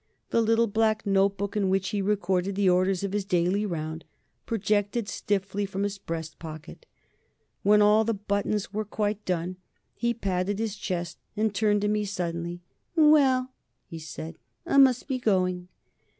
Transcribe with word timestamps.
The 0.31 0.41
little 0.41 0.65
black 0.65 1.05
notebook 1.05 1.55
in 1.55 1.69
which 1.69 1.89
he 1.89 2.01
recorded 2.01 2.55
the 2.55 2.67
orders 2.67 3.03
of 3.03 3.13
his 3.13 3.23
daily 3.23 3.67
round 3.67 4.03
projected 4.47 5.07
stiffly 5.07 5.63
from 5.63 5.83
his 5.83 5.99
breast 5.99 6.39
pocket. 6.39 6.87
When 7.61 7.83
all 7.83 8.03
the 8.03 8.15
buttons 8.15 8.73
were 8.73 8.83
quite 8.83 9.23
done, 9.25 9.57
he 9.93 10.15
patted 10.15 10.57
his 10.57 10.75
chest 10.75 11.19
and 11.37 11.53
turned 11.53 11.85
on 11.85 11.91
me 11.91 12.03
suddenly. 12.05 12.61
"Well," 12.95 13.51
he 13.85 13.99
said, 13.99 14.39
"I 14.65 14.79
must 14.79 15.07
be 15.07 15.19
going." 15.19 15.67